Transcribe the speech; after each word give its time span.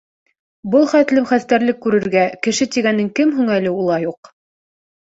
Был 0.75 0.89
хәтлем 0.93 1.27
хәстәрлек 1.33 1.79
күрергә... 1.85 2.25
кеше 2.49 2.69
тигәнең 2.79 3.15
кем 3.23 3.39
һуң 3.39 3.55
әле 3.61 3.79
улай 3.81 4.13
уҡ? 4.17 4.37